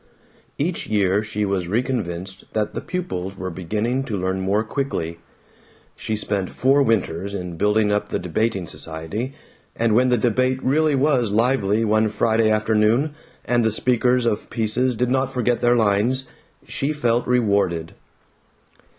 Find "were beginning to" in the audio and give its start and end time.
3.37-4.17